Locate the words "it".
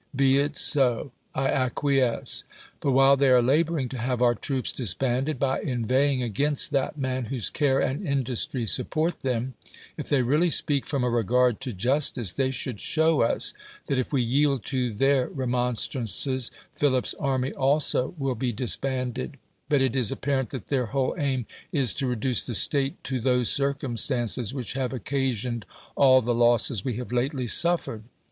0.39-0.57, 19.83-19.95